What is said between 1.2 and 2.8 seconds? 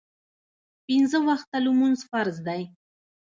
وخته لمونځ فرض دی